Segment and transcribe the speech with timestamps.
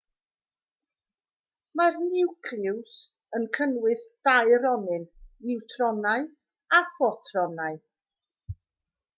[1.81, 2.95] mae'r niwclews
[3.39, 5.05] yn cynnwys dau ronyn
[5.51, 6.27] niwtronau
[6.79, 7.81] a phrotonau